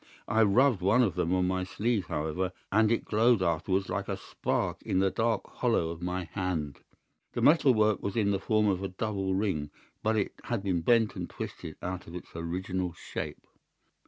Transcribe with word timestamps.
I 0.27 0.41
rubbed 0.41 0.81
one 0.81 1.03
of 1.03 1.13
them 1.13 1.31
on 1.35 1.47
my 1.47 1.63
sleeve, 1.63 2.07
however, 2.07 2.53
and 2.71 2.91
it 2.91 3.05
glowed 3.05 3.43
afterwards 3.43 3.87
like 3.87 4.07
a 4.09 4.17
spark 4.17 4.81
in 4.81 4.97
the 4.97 5.11
dark 5.11 5.45
hollow 5.47 5.89
of 5.91 6.01
my 6.01 6.23
hand. 6.23 6.79
The 7.33 7.41
metal 7.43 7.71
work 7.75 8.01
was 8.01 8.15
in 8.17 8.31
the 8.31 8.39
form 8.39 8.67
of 8.67 8.81
a 8.81 8.87
double 8.87 9.35
ring, 9.35 9.69
but 10.01 10.17
it 10.17 10.33
had 10.45 10.63
been 10.63 10.81
bent 10.81 11.15
and 11.15 11.29
twisted 11.29 11.75
out 11.83 12.07
of 12.07 12.15
its 12.15 12.29
original 12.35 12.93
shape. 12.93 13.45